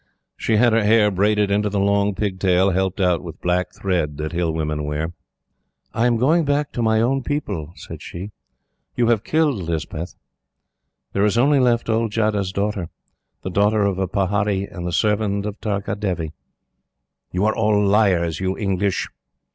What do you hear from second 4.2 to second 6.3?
Hill women wear. "I am